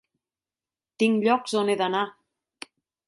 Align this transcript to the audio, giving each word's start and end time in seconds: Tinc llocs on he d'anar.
Tinc 1.03 1.27
llocs 1.27 1.55
on 1.61 1.71
he 1.75 1.77
d'anar. 1.83 2.03